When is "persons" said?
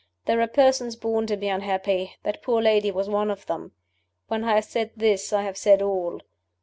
0.47-0.95